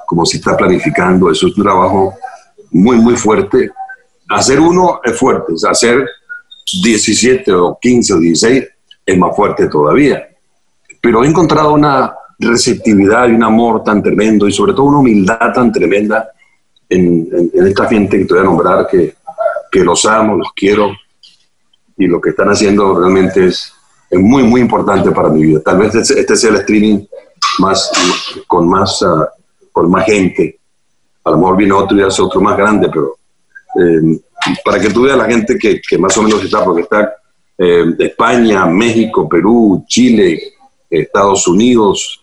como 0.06 0.26
se 0.26 0.36
está 0.36 0.58
planificando, 0.58 1.32
eso 1.32 1.48
es 1.48 1.56
un 1.56 1.64
trabajo 1.64 2.16
muy, 2.72 2.98
muy 2.98 3.16
fuerte. 3.16 3.72
Hacer 4.28 4.60
uno 4.60 5.00
es 5.02 5.18
fuerte, 5.18 5.54
hacer 5.66 6.06
17 6.84 7.54
o 7.54 7.78
15 7.82 8.14
o 8.14 8.20
16 8.20 8.68
es 9.06 9.18
más 9.18 9.34
fuerte 9.34 9.70
todavía. 9.70 10.28
Pero 11.02 11.24
he 11.24 11.28
encontrado 11.28 11.74
una 11.74 12.14
receptividad 12.38 13.28
y 13.28 13.34
un 13.34 13.44
amor 13.44 13.84
tan 13.84 14.02
tremendo 14.02 14.48
y 14.48 14.52
sobre 14.52 14.74
todo 14.74 14.86
una 14.86 15.00
humildad 15.00 15.54
tan 15.54 15.72
tremenda 15.72 16.30
en, 16.90 17.28
esta 17.54 17.88
gente 17.88 18.18
que 18.18 18.26
te 18.26 18.34
voy 18.34 18.44
a 18.44 18.46
nombrar, 18.46 18.88
que, 18.88 19.16
que 19.72 19.84
los 19.84 20.06
amo, 20.06 20.36
los 20.36 20.52
quiero 20.54 20.92
y 21.98 22.08
lo 22.08 22.20
que 22.20 22.32
están 22.32 22.50
haciendo 22.50 23.00
realmente 23.00 23.48
es, 23.48 23.74
es 24.10 24.20
muy, 24.20 24.44
muy 24.44 24.62
importante 24.62 25.12
para 25.12 25.30
mi 25.30 25.44
vida. 25.44 25.62
Tal 25.62 25.78
vez 25.78 25.96
este, 25.96 26.20
este 26.20 26.36
sea 26.36 26.50
el 26.50 26.58
streaming 26.58 27.06
más, 27.60 27.92
con, 28.48 28.68
más, 28.68 29.02
uh, 29.02 29.26
con 29.72 29.90
más 29.90 30.06
gente. 30.06 30.60
A 31.24 31.32
lo 31.32 31.38
mejor 31.38 31.58
viene 31.58 31.74
otro 31.74 31.98
y 31.98 32.02
hace 32.02 32.22
otro 32.22 32.42
más 32.42 32.58
grande, 32.58 32.90
pero 32.92 33.16
eh, 33.80 34.20
para 34.66 34.80
que 34.80 34.90
tú 34.90 35.04
veas 35.04 35.18
la 35.18 35.26
gente 35.26 35.58
que, 35.58 35.80
que 35.80 35.98
más 35.98 36.18
o 36.18 36.24
menos 36.24 36.44
está, 36.44 36.64
porque 36.64 36.82
está 36.82 37.14
eh, 37.58 37.86
España, 38.00 38.66
México, 38.66 39.30
Perú, 39.30 39.86
Chile, 39.88 40.51
Estados 41.00 41.48
Unidos, 41.48 42.22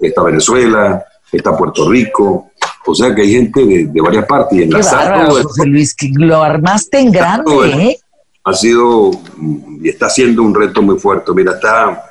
está 0.00 0.22
Venezuela, 0.22 1.04
está 1.32 1.56
Puerto 1.56 1.88
Rico, 1.88 2.50
o 2.86 2.94
sea 2.94 3.14
que 3.14 3.22
hay 3.22 3.32
gente 3.32 3.64
de, 3.64 4.00
varias 4.00 4.26
partes. 4.26 4.58
Y 4.58 4.62
en 4.62 4.70
la 4.70 5.26
José 5.26 5.66
Luis, 5.66 5.94
que 5.94 6.12
lo 6.14 6.42
armaste 6.42 7.00
en 7.00 7.10
grande, 7.10 7.70
¿eh? 7.70 7.98
Ha 8.44 8.52
sido 8.52 9.10
y 9.82 9.88
está 9.88 10.10
siendo 10.10 10.42
un 10.42 10.54
reto 10.54 10.82
muy 10.82 10.98
fuerte. 10.98 11.32
Mira, 11.32 11.52
está 11.52 12.04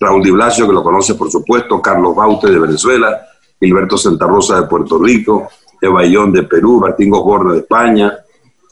Raúl 0.00 0.22
Di 0.22 0.30
Blasio, 0.30 0.66
que 0.66 0.72
lo 0.72 0.82
conoce 0.82 1.14
por 1.14 1.30
supuesto, 1.30 1.80
Carlos 1.80 2.16
Baute 2.16 2.50
de 2.50 2.58
Venezuela, 2.58 3.26
Gilberto 3.60 3.98
Santa 3.98 4.26
Rosa 4.26 4.62
de 4.62 4.66
Puerto 4.66 4.98
Rico, 4.98 5.48
Eva 5.80 6.04
Ión 6.06 6.32
de 6.32 6.44
Perú, 6.44 6.80
Martín 6.80 7.10
Gosborne 7.10 7.52
de 7.52 7.58
España, 7.60 8.18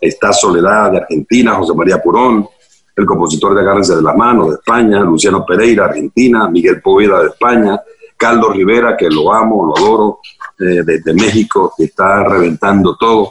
está 0.00 0.32
Soledad 0.32 0.90
de 0.90 0.98
Argentina, 0.98 1.54
José 1.54 1.74
María 1.74 2.02
Purón, 2.02 2.48
el 2.94 3.06
compositor 3.06 3.54
de 3.54 3.60
Agárrense 3.62 3.96
de 3.96 4.02
las 4.02 4.16
Manos 4.16 4.50
de 4.50 4.54
España, 4.56 5.00
Luciano 5.00 5.44
Pereira, 5.46 5.86
Argentina, 5.86 6.48
Miguel 6.48 6.80
Poveda 6.80 7.20
de 7.22 7.28
España, 7.28 7.80
Carlos 8.16 8.54
Rivera, 8.54 8.96
que 8.96 9.08
lo 9.08 9.32
amo, 9.32 9.66
lo 9.66 9.76
adoro, 9.76 10.18
eh, 10.58 10.82
desde 10.84 11.14
México, 11.14 11.72
que 11.76 11.84
está 11.84 12.22
reventando 12.22 12.96
todo, 12.96 13.30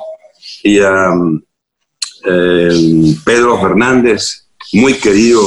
y 0.64 0.80
um, 0.80 1.42
eh, 2.26 3.16
Pedro 3.24 3.60
Fernández, 3.60 4.48
muy 4.74 4.96
querido, 4.96 5.42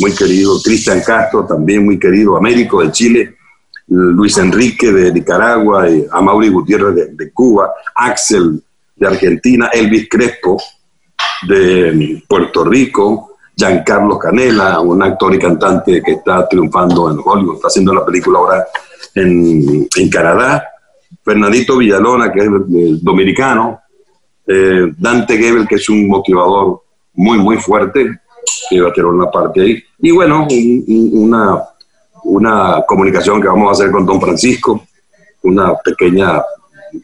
muy 0.00 0.12
querido, 0.12 0.60
Cristian 0.62 1.02
Castro, 1.02 1.44
también 1.44 1.84
muy 1.84 1.98
querido, 1.98 2.36
Américo 2.36 2.82
de 2.82 2.90
Chile, 2.90 3.36
Luis 3.86 4.38
Enrique 4.38 4.90
de 4.92 5.12
Nicaragua, 5.12 5.88
y 5.88 6.06
Amaury 6.10 6.48
Gutiérrez 6.48 7.16
de 7.16 7.32
Cuba, 7.32 7.72
Axel 7.94 8.62
de 8.96 9.06
Argentina, 9.06 9.68
Elvis 9.72 10.08
Crespo 10.08 10.60
de 11.46 12.22
Puerto 12.28 12.64
Rico, 12.64 13.29
Giancarlo 13.60 14.18
Canela, 14.18 14.80
un 14.80 15.02
actor 15.02 15.34
y 15.34 15.38
cantante 15.38 16.02
que 16.02 16.12
está 16.12 16.48
triunfando 16.48 17.10
en 17.10 17.18
Hollywood, 17.22 17.56
está 17.56 17.68
haciendo 17.68 17.92
la 17.92 18.06
película 18.06 18.38
ahora 18.38 18.66
en, 19.14 19.86
Canadá, 20.10 20.64
Fernandito 21.22 21.76
Villalona, 21.76 22.32
que 22.32 22.40
es 22.40 23.04
dominicano, 23.04 23.80
eh, 24.46 24.90
Dante 24.96 25.36
Gebel, 25.36 25.68
que 25.68 25.74
es 25.74 25.86
un 25.90 26.08
motivador 26.08 26.80
muy, 27.12 27.36
muy 27.36 27.58
fuerte, 27.58 28.20
que 28.70 28.80
va 28.80 28.88
a 28.88 28.92
tener 28.94 29.10
una 29.10 29.30
parte 29.30 29.60
ahí, 29.60 29.84
y 29.98 30.10
bueno, 30.10 30.48
una, 31.12 31.62
una 32.24 32.82
comunicación 32.86 33.42
que 33.42 33.48
vamos 33.48 33.68
a 33.68 33.72
hacer 33.72 33.92
con 33.92 34.06
Don 34.06 34.22
Francisco, 34.22 34.86
una 35.42 35.74
pequeña 35.74 36.42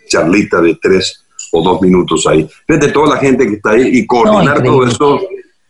charlita 0.09 0.63
de 0.63 0.79
tres 0.81 1.23
o 1.53 1.63
dos 1.63 1.83
minutos 1.83 2.27
ahí. 2.27 2.49
Desde 2.67 2.93
toda 2.93 3.15
la 3.15 3.21
gente 3.21 3.47
que 3.47 3.55
está 3.57 3.71
ahí 3.73 3.99
y 3.99 4.07
coordinar 4.07 4.63
todo 4.63 4.87
eso 4.87 5.21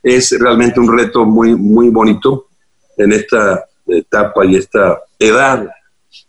es 0.06 0.30
realmente 0.38 0.78
un 0.78 0.96
reto 0.96 1.24
muy, 1.24 1.56
muy 1.56 1.88
bonito 1.88 2.46
en 2.96 3.12
esta 3.12 3.64
etapa 3.88 4.46
y 4.46 4.54
esta 4.54 5.00
edad 5.18 5.68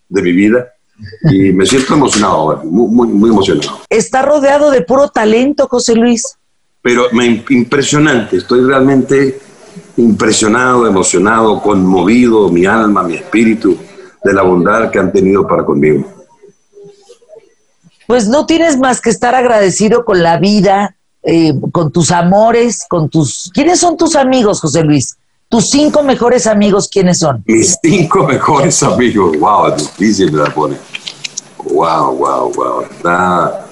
de 0.10 0.22
mi 0.24 0.31
vida. 0.31 0.74
Y 1.29 1.53
me 1.53 1.63
siento 1.63 1.93
emocionado, 1.93 2.63
muy, 2.63 3.07
muy, 3.07 3.29
emocionado. 3.29 3.81
Está 3.88 4.24
rodeado 4.24 4.72
de 4.72 4.81
puro 4.81 5.10
talento, 5.10 5.67
José 5.67 5.93
Luis. 5.93 6.24
Pero 6.81 7.03
me, 7.12 7.43
impresionante, 7.50 8.38
estoy 8.38 8.62
realmente 8.62 9.39
impresionado, 9.98 10.88
emocionado, 10.88 11.62
conmovido, 11.62 12.50
mi 12.50 12.65
alma, 12.65 13.03
mi 13.03 13.13
espíritu, 13.13 13.77
de 14.24 14.34
la 14.34 14.41
bondad 14.41 14.89
que 14.89 14.98
han 14.98 15.12
tenido 15.12 15.48
para 15.48 15.63
conmigo. 15.63 16.03
Pues 18.07 18.27
no 18.27 18.48
tienes 18.48 18.79
más 18.79 19.01
que 19.01 19.12
estar 19.12 19.36
agradecido 19.36 20.03
con 20.03 20.24
la 20.24 20.39
vida, 20.39 20.97
eh, 21.29 21.53
con 21.74 21.91
tus 21.91 22.10
amores, 22.12 22.86
con 22.89 23.10
tus... 23.10 23.51
¿Quiénes 23.53 23.81
son 23.81 23.98
tus 23.98 24.15
amigos, 24.15 24.62
José 24.62 24.81
Luis? 24.81 25.17
¿Tus 25.50 25.69
cinco 25.69 26.01
mejores 26.01 26.48
amigos 26.48 26.88
quiénes 26.89 27.19
son? 27.19 27.43
Mis 27.46 27.77
cinco 27.84 28.25
mejores 28.25 28.81
amigos. 28.81 29.38
Wow, 29.38 29.75
difícil 29.75 30.31
me 30.31 30.43
la 30.43 30.53
pone. 30.53 30.77
Wow, 31.65 32.15
wow, 32.15 32.53
wow. 32.53 32.81
Está... 32.84 33.67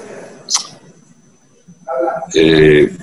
Eh, 2.33 2.93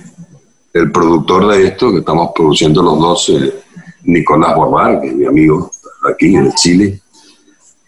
el 0.75 0.93
productor 0.93 1.49
de 1.49 1.69
esto, 1.69 1.91
que 1.91 2.01
estamos 2.01 2.33
produciendo 2.35 2.83
los 2.83 2.99
dos, 2.99 3.29
eh, 3.31 3.55
Nicolás 4.03 4.55
Borbar, 4.55 5.01
que 5.01 5.09
es 5.09 5.15
mi 5.15 5.25
amigo 5.25 5.71
aquí 6.13 6.37
en 6.37 6.53
Chile. 6.53 7.01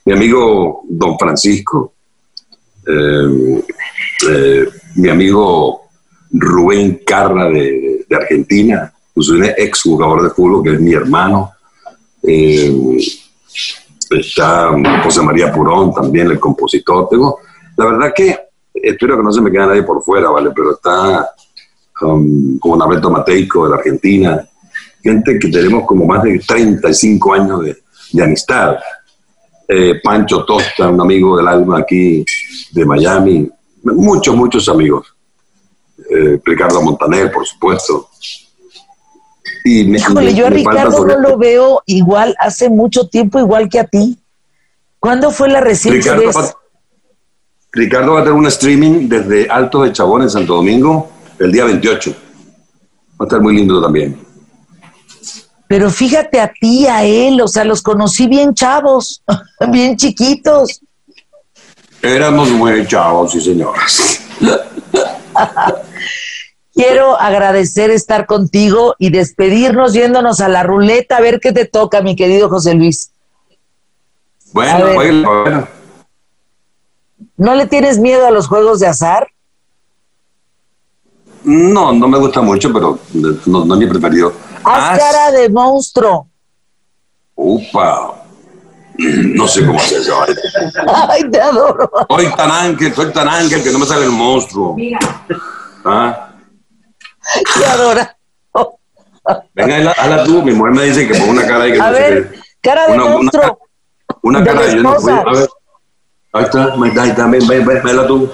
Mi 0.07 0.15
amigo 0.15 0.81
Don 0.89 1.19
Francisco. 1.19 1.93
mi 4.97 5.11
amigo 5.11 5.84
Rubén 6.37 7.01
Carra 7.07 7.49
de, 7.49 8.07
Argentina, 8.11 8.93
pues 9.13 9.29
un 9.29 9.45
ex 9.45 9.83
jugador 9.83 10.23
de 10.23 10.31
fútbol 10.31 10.63
que 10.63 10.75
es 10.75 10.81
mi 10.81 10.93
hermano. 10.93 11.53
Eh, 12.23 12.73
está 14.11 14.71
José 15.03 15.23
María 15.23 15.53
Purón 15.53 15.93
también, 15.93 16.31
el 16.31 16.41
compositor. 16.41 17.09
La 17.77 17.87
verdad 17.87 18.13
que 18.15 18.39
espero 18.75 19.17
que 19.17 19.23
no 19.23 19.33
se 19.33 19.41
me 19.41 19.51
quede 19.51 19.67
nadie 19.67 19.83
por 19.83 20.03
fuera, 20.03 20.31
¿vale? 20.31 20.51
Pero 20.55 20.73
está 20.75 21.29
um, 22.03 22.59
como 22.59 22.77
Nabeto 22.77 23.11
Mateico 23.11 23.65
de 23.65 23.71
la 23.71 23.77
Argentina, 23.77 24.49
gente 25.03 25.39
que 25.39 25.49
tenemos 25.49 25.85
como 25.87 26.05
más 26.07 26.23
de 26.23 26.39
35 26.39 27.35
años 27.35 27.65
de, 27.65 28.23
amistad. 28.23 28.77
Eh, 29.67 30.01
Pancho 30.03 30.45
Tosta, 30.45 30.89
un 30.89 31.01
amigo 31.01 31.37
del 31.37 31.49
alma 31.49 31.79
aquí 31.79 32.25
de 32.73 32.85
Miami, 32.85 33.49
muchos, 33.83 34.37
muchos 34.37 34.69
amigos 34.69 35.14
eh, 36.11 36.41
Ricardo 36.45 36.83
Montaner, 36.83 37.31
por 37.31 37.47
supuesto. 37.47 38.09
Y 39.65 39.97
Híjole, 39.97 40.35
yo 40.35 40.47
a 40.47 40.51
Ricardo 40.51 41.07
no 41.07 41.19
lo 41.19 41.39
veo 41.39 41.83
igual, 41.87 42.37
hace 42.39 42.69
mucho 42.69 43.09
tiempo 43.09 43.39
igual 43.39 43.69
que 43.69 43.81
a 43.81 43.85
ti. 43.85 44.19
¿Cuándo 44.99 45.31
fue 45.31 45.49
la 45.49 45.61
reciente 45.61 46.01
Ricardo 46.01 46.27
vez? 46.27 46.37
Va, 46.37 46.55
Ricardo 47.73 48.13
va 48.15 48.21
a 48.21 48.25
tener 48.25 48.39
un 48.39 48.47
streaming 48.47 49.09
desde 49.09 49.49
Alto 49.49 49.83
de 49.83 49.93
Chabón 49.93 50.23
en 50.23 50.31
Santo 50.31 50.55
Domingo 50.55 51.11
el 51.39 51.51
día 51.51 51.65
28. 51.65 52.11
Va 52.11 53.17
a 53.21 53.25
estar 53.25 53.41
muy 53.41 53.57
lindo 53.57 53.83
también. 53.83 54.19
Pero 55.67 55.91
fíjate 55.91 56.41
a 56.41 56.53
ti, 56.53 56.87
a 56.87 57.05
él, 57.05 57.41
o 57.41 57.49
sea, 57.49 57.65
los 57.65 57.83
conocí 57.83 58.29
bien 58.29 58.55
chavos, 58.55 59.23
bien 59.71 59.97
chiquitos. 59.97 60.81
Éramos 62.03 62.51
muy 62.51 62.87
chavos, 62.87 63.33
sí, 63.33 63.41
señoras. 63.41 64.21
Quiero 66.75 67.19
agradecer 67.19 67.91
estar 67.91 68.27
contigo 68.27 68.95
y 68.99 69.11
despedirnos 69.11 69.93
yéndonos 69.93 70.41
a 70.41 70.49
la 70.49 70.63
ruleta 70.63 71.17
a 71.17 71.21
ver 71.21 71.41
qué 71.41 71.53
te 71.53 71.65
toca, 71.65 72.03
mi 72.03 72.17
querido 72.17 72.49
José 72.49 72.75
Luis. 72.75 73.13
Bueno, 74.53 74.95
bueno, 74.95 75.43
bueno. 75.43 75.69
¿No 77.37 77.55
le 77.55 77.67
tienes 77.67 77.99
miedo 77.99 78.27
a 78.27 78.31
los 78.31 78.47
juegos 78.47 78.81
de 78.81 78.87
azar? 78.87 79.29
No, 81.43 81.93
no 81.93 82.09
me 82.09 82.19
gusta 82.19 82.41
mucho, 82.41 82.73
pero 82.73 82.99
no, 83.47 83.65
no 83.65 83.75
es 83.75 83.81
mi 83.81 83.87
preferido. 83.87 84.33
Haz 84.65 84.99
cara 84.99 85.31
de 85.33 85.49
monstruo. 85.49 86.29
Upa. 87.35 88.24
No 89.35 89.49
sé 89.49 89.67
cómo 89.67 89.79
hacer 89.79 90.01
eso. 90.01 90.15
Ay, 91.09 91.29
te 91.31 91.41
adoro. 91.41 91.91
Soy 92.09 92.27
tan 92.37 92.51
ángel, 92.51 92.95
soy 92.95 93.13
tan 93.13 93.29
ángel 93.29 93.63
que 93.63 93.71
no 93.73 93.79
me 93.81 93.87
sale 93.87 94.05
el 94.05 94.11
monstruo. 94.13 94.77
¿Ah? 95.85 96.31
Te 97.59 97.67
adora. 97.67 98.17
Venga, 99.55 99.91
hazla, 99.93 100.25
tú. 100.25 100.43
Mi 100.43 100.53
mujer 100.53 100.73
me 100.75 100.83
dice 100.85 101.09
que 101.09 101.15
pongo 101.15 101.31
una 101.33 101.47
cara 101.47 101.65
ahí 101.65 101.73
que 101.73 101.81
A 101.81 101.91
no 101.91 101.97
sé 101.97 102.03
ver, 102.03 102.31
qué. 102.31 102.41
cara 102.61 102.87
de 102.87 102.93
Una- 102.95 103.05
monstruo. 103.07 103.59
Una 104.23 104.41
de 104.41 104.47
cara 104.47 104.61
la 104.63 104.75
yo 104.75 104.83
no 104.83 104.95
puedo. 104.97 105.29
A 105.29 105.33
ver. 105.33 105.49
Ahí 106.35 106.45
está, 106.45 106.65
ahí 106.65 106.89
está, 106.89 107.03
ahí 107.03 107.11
está. 107.11 107.27
Ven, 107.27 107.47
ven, 107.49 107.67
ven, 107.67 107.83
venla 107.83 108.07
tú. 108.07 108.31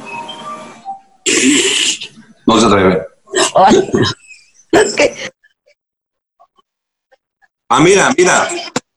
No 2.46 2.60
se 2.60 2.66
atreve. 2.66 3.06
Ay, 3.54 3.90
es 4.72 4.94
que 4.94 5.14
Ah, 7.68 7.78
mira, 7.80 8.10
mira. 8.18 8.48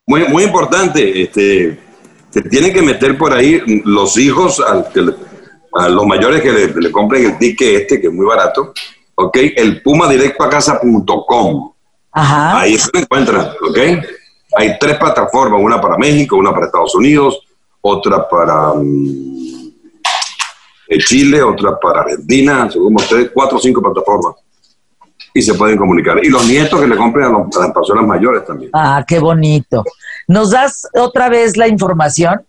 Muy, 0.05 0.25
muy 0.27 0.43
importante. 0.43 1.21
Este, 1.23 1.79
te 2.31 2.41
tienen 2.43 2.73
que 2.73 2.81
meter 2.81 3.17
por 3.17 3.33
ahí 3.33 3.61
los 3.85 4.17
hijos, 4.17 4.59
al 4.59 4.89
que 4.91 5.01
le- 5.01 5.15
a 5.75 5.89
los 5.89 6.05
mayores 6.05 6.41
que 6.41 6.51
le, 6.51 6.67
le 6.67 6.91
compren 6.91 7.25
el 7.25 7.37
ticket 7.39 7.81
este, 7.83 7.99
que 8.01 8.07
es 8.07 8.13
muy 8.13 8.25
barato. 8.25 8.73
¿Ok? 9.15 9.37
El 9.55 9.81
pumadirectoacasa.com. 9.81 11.71
Ajá. 12.11 12.59
Ahí 12.61 12.77
se 12.77 12.89
lo 12.93 12.99
encuentran, 12.99 13.47
¿ok? 13.67 13.77
Hay 14.55 14.77
tres 14.79 14.97
plataformas, 14.97 15.59
una 15.63 15.81
para 15.81 15.97
México, 15.97 16.35
una 16.35 16.51
para 16.53 16.67
Estados 16.67 16.93
Unidos, 16.93 17.39
otra 17.81 18.29
para 18.29 18.73
eh, 20.87 20.97
Chile, 20.99 21.41
otra 21.41 21.79
para 21.79 22.01
Argentina, 22.01 22.69
según 22.71 22.93
ustedes, 22.95 23.31
cuatro 23.33 23.57
o 23.57 23.59
cinco 23.61 23.81
plataformas. 23.81 24.35
Y 25.33 25.41
se 25.41 25.53
pueden 25.55 25.77
comunicar. 25.77 26.23
Y 26.23 26.29
los 26.29 26.47
nietos 26.47 26.79
que 26.79 26.87
le 26.87 26.95
compren 26.95 27.25
a, 27.25 27.29
los- 27.29 27.57
a 27.57 27.61
las 27.61 27.71
personas 27.71 28.05
mayores 28.05 28.45
también. 28.45 28.69
Ah, 28.73 29.03
qué 29.07 29.17
bonito. 29.19 29.83
¿Nos 30.27 30.51
das 30.51 30.87
otra 30.93 31.29
vez 31.29 31.57
la 31.57 31.67
información? 31.67 32.41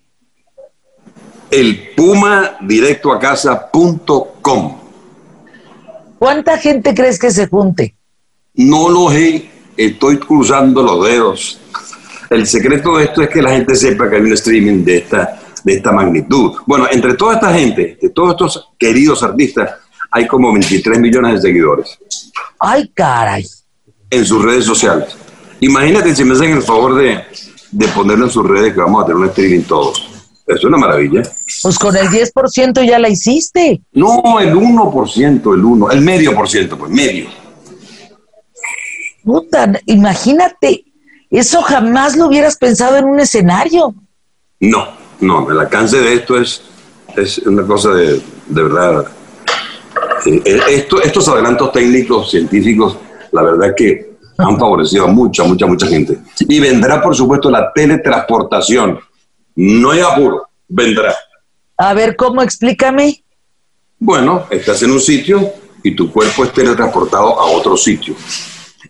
El 1.50 1.90
pumadirectoacasa.com. 1.96 4.78
¿Cuánta 6.18 6.58
gente 6.58 6.94
crees 6.94 7.18
que 7.18 7.30
se 7.30 7.46
junte? 7.48 7.94
No 8.54 8.88
lo 8.88 9.10
sé, 9.10 9.50
estoy 9.76 10.18
cruzando 10.18 10.82
los 10.82 11.04
dedos. 11.06 11.60
El 12.30 12.46
secreto 12.46 12.96
de 12.96 13.04
esto 13.04 13.22
es 13.22 13.28
que 13.28 13.42
la 13.42 13.50
gente 13.50 13.74
sepa 13.74 14.08
que 14.08 14.16
hay 14.16 14.22
un 14.22 14.32
streaming 14.32 14.84
de 14.84 14.98
esta, 14.98 15.38
de 15.62 15.74
esta 15.74 15.92
magnitud. 15.92 16.54
Bueno, 16.66 16.86
entre 16.90 17.14
toda 17.14 17.34
esta 17.34 17.52
gente, 17.52 17.98
de 18.00 18.08
todos 18.10 18.30
estos 18.32 18.70
queridos 18.78 19.22
artistas, 19.22 19.70
hay 20.16 20.28
como 20.28 20.52
23 20.52 21.00
millones 21.00 21.34
de 21.34 21.40
seguidores 21.48 21.98
Ay, 22.60 22.88
caray. 22.94 23.44
en 24.10 24.24
sus 24.24 24.42
redes 24.44 24.64
sociales. 24.64 25.16
Imagínate 25.60 26.14
si 26.14 26.24
me 26.24 26.34
hacen 26.34 26.52
el 26.52 26.62
favor 26.62 26.94
de, 26.94 27.20
de 27.72 27.88
ponerlo 27.88 28.26
en 28.26 28.30
sus 28.30 28.46
redes 28.46 28.72
que 28.72 28.80
vamos 28.80 29.02
a 29.02 29.06
tener 29.06 29.20
un 29.20 29.28
streaming 29.28 29.62
todos. 29.62 30.08
Es 30.46 30.62
una 30.62 30.76
maravilla. 30.76 31.22
Pues 31.62 31.78
con 31.78 31.96
el 31.96 32.06
10% 32.08 32.86
ya 32.86 32.98
la 32.98 33.08
hiciste. 33.08 33.80
No, 33.92 34.38
el 34.40 34.54
1%, 34.54 35.54
el 35.54 35.64
1, 35.64 35.90
el 35.90 36.00
medio 36.02 36.34
por 36.34 36.48
ciento, 36.48 36.78
pues 36.78 36.92
medio. 36.92 37.26
Puta, 39.24 39.72
imagínate. 39.86 40.84
Eso 41.30 41.62
jamás 41.62 42.16
lo 42.16 42.26
hubieras 42.28 42.56
pensado 42.56 42.96
en 42.98 43.06
un 43.06 43.18
escenario. 43.18 43.94
No, 44.60 44.86
no, 45.20 45.50
el 45.50 45.58
alcance 45.58 45.98
de 45.98 46.14
esto 46.14 46.38
es, 46.38 46.62
es 47.16 47.38
una 47.38 47.66
cosa 47.66 47.90
de, 47.90 48.20
de 48.46 48.62
verdad. 48.62 49.06
Eh, 50.26 50.60
esto, 50.70 51.02
estos 51.02 51.28
adelantos 51.28 51.72
técnicos, 51.72 52.30
científicos, 52.30 52.96
la 53.32 53.42
verdad 53.42 53.74
que 53.76 54.14
han 54.38 54.58
favorecido 54.58 55.04
a 55.04 55.08
mucha, 55.08 55.44
mucha, 55.44 55.66
mucha 55.66 55.86
gente. 55.86 56.18
Y 56.40 56.60
vendrá, 56.60 57.02
por 57.02 57.14
supuesto, 57.14 57.50
la 57.50 57.72
teletransportación. 57.72 58.98
No 59.56 59.90
hay 59.90 60.00
apuro, 60.00 60.48
vendrá. 60.68 61.14
A 61.76 61.94
ver, 61.94 62.16
¿cómo? 62.16 62.42
Explícame. 62.42 63.22
Bueno, 63.98 64.46
estás 64.50 64.82
en 64.82 64.90
un 64.90 65.00
sitio 65.00 65.52
y 65.82 65.94
tu 65.94 66.10
cuerpo 66.10 66.44
es 66.44 66.52
teletransportado 66.52 67.38
a 67.38 67.44
otro 67.44 67.76
sitio. 67.76 68.14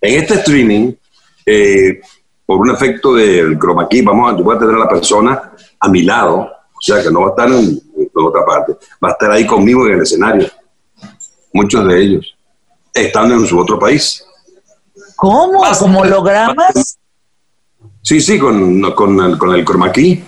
En 0.00 0.20
este 0.20 0.34
streaming, 0.34 0.92
eh, 1.44 2.00
por 2.46 2.58
un 2.58 2.70
efecto 2.70 3.14
del 3.14 3.58
chroma 3.58 3.88
key, 3.88 4.02
vamos 4.02 4.32
a, 4.32 4.36
yo 4.36 4.44
voy 4.44 4.56
a 4.56 4.58
tener 4.58 4.74
a 4.74 4.78
la 4.78 4.88
persona 4.88 5.52
a 5.80 5.88
mi 5.88 6.02
lado, 6.02 6.36
o 6.38 6.80
sea 6.80 7.02
que 7.02 7.10
no 7.10 7.20
va 7.20 7.26
a 7.28 7.30
estar 7.30 7.48
en, 7.48 7.80
en 7.96 8.10
otra 8.14 8.44
parte, 8.44 8.72
va 9.02 9.08
a 9.08 9.12
estar 9.12 9.30
ahí 9.30 9.46
conmigo 9.46 9.86
en 9.86 9.94
el 9.94 10.02
escenario. 10.02 10.48
Muchos 11.54 11.86
de 11.86 12.02
ellos, 12.02 12.36
estando 12.92 13.34
en 13.36 13.46
su 13.46 13.58
otro 13.58 13.78
país. 13.78 14.24
¿Cómo? 15.14 15.62
¿Como 15.78 16.00
hologramas? 16.00 16.98
Sí, 18.02 18.20
sí, 18.20 18.38
con, 18.38 18.82
con, 18.92 19.20
el, 19.20 19.38
con 19.38 19.54
el 19.54 19.64
chroma 19.64 19.92
key. 19.92 20.22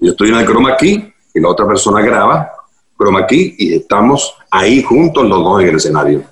Yo 0.00 0.10
estoy 0.10 0.30
en 0.30 0.34
el 0.34 0.44
chroma 0.44 0.76
key 0.76 1.14
y 1.32 1.40
la 1.40 1.48
otra 1.48 1.66
persona 1.66 2.02
graba 2.02 2.50
chroma 2.98 3.26
key 3.26 3.54
y 3.58 3.74
estamos 3.74 4.34
ahí 4.50 4.82
juntos 4.82 5.24
los 5.24 5.42
dos 5.44 5.62
en 5.62 5.68
el 5.68 5.76
escenario. 5.76 6.24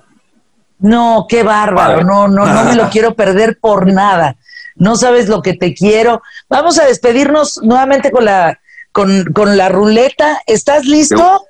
No, 0.79 1.25
qué 1.29 1.43
bárbaro. 1.43 1.93
Vale. 1.93 2.03
No, 2.03 2.27
no, 2.27 2.45
no 2.45 2.63
me 2.65 2.75
lo 2.75 2.89
quiero 2.91 3.15
perder 3.15 3.57
por 3.59 3.87
nada. 3.87 4.35
No 4.75 4.97
sabes 4.97 5.29
lo 5.29 5.41
que 5.41 5.53
te 5.53 5.73
quiero. 5.73 6.21
Vamos 6.49 6.77
a 6.77 6.85
despedirnos 6.85 7.61
nuevamente 7.63 8.11
con 8.11 8.25
la, 8.25 8.59
con, 8.91 9.31
con 9.33 9.55
la 9.55 9.69
ruleta. 9.69 10.41
¿Estás 10.45 10.85
listo? 10.85 11.45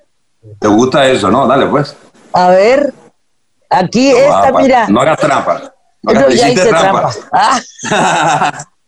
¿Te 0.60 0.68
gusta 0.68 1.08
eso, 1.08 1.32
no? 1.32 1.48
Dale, 1.48 1.66
pues. 1.66 1.96
A 2.34 2.50
ver. 2.50 2.94
Aquí 3.70 4.12
esta, 4.12 4.48
Ah, 4.48 4.52
mira. 4.60 4.88
No 4.88 5.02
hagas 5.02 5.20
trampa. 5.20 5.74
No 6.04 6.14
No, 6.14 6.20
hagas- 6.20 6.36
ya 6.36 6.50
hice 6.50 6.68
trampa. 6.70 7.12
Ah. 7.32 7.62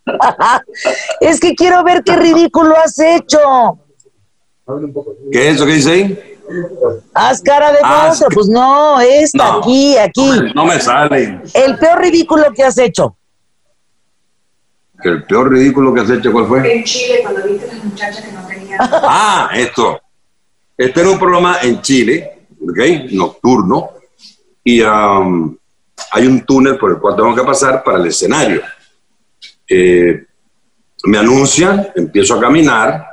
es 1.22 1.40
que 1.40 1.56
quiero 1.56 1.84
ver 1.84 2.04
qué 2.04 2.16
ridículo 2.16 2.76
has 2.78 3.00
hecho. 3.00 3.40
¿Qué 5.32 5.50
es 5.50 5.56
eso 5.56 5.66
que 5.66 5.74
dice 5.74 5.92
ahí? 5.92 6.38
Haz 7.14 7.42
cara 7.42 7.72
de 7.72 7.80
Ah, 7.84 8.06
monstruo. 8.08 8.30
sí. 8.30 8.36
Pues 8.36 8.48
no, 8.50 9.00
esta, 9.02 9.38
No. 9.52 9.58
aquí, 9.60 9.98
aquí. 9.98 10.30
No 10.54 10.66
me 10.66 10.80
sale. 10.80 11.42
El 11.54 11.78
peor 11.80 12.00
ridículo 12.02 12.52
que 12.54 12.64
has 12.64 12.78
hecho. 12.78 13.16
El 15.04 15.24
peor 15.26 15.52
ridículo 15.52 15.94
que 15.94 16.02
has 16.02 16.10
hecho, 16.10 16.32
¿cuál 16.32 16.48
fue? 16.48 16.72
En 16.78 16.84
Chile, 16.84 17.20
cuando 17.22 17.44
viste 17.44 17.70
a 17.70 17.74
las 17.74 17.84
muchachas 17.84 18.22
que 18.26 18.32
no 18.32 18.46
tenían. 18.48 18.80
Ah, 18.80 19.50
esto. 19.54 20.00
Este 20.78 21.02
era 21.02 21.10
un 21.10 21.20
programa 21.20 21.58
en 21.62 21.82
Chile, 21.82 22.35
¿ok? 22.62 23.12
Nocturno. 23.12 23.90
Y 24.64 24.82
um, 24.82 25.56
hay 26.12 26.28
un 26.28 26.42
túnel 26.46 26.78
por 26.78 26.92
el 26.92 26.98
cual 26.98 27.16
tengo 27.16 27.36
que 27.36 27.44
pasar 27.44 27.84
para 27.84 28.00
el 28.00 28.08
escenario. 28.08 28.62
Eh, 29.68 30.26
me 31.06 31.18
anuncian, 31.18 31.88
empiezo 31.96 32.36
a 32.36 32.40
caminar 32.42 33.06